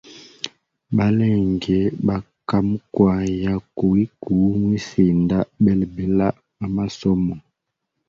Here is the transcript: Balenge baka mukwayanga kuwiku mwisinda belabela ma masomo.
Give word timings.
Balenge 0.97 1.79
baka 2.07 2.57
mukwayanga 2.67 3.61
kuwiku 3.77 4.33
mwisinda 4.61 5.37
belabela 5.63 6.27
ma 6.59 6.67
masomo. 6.75 7.35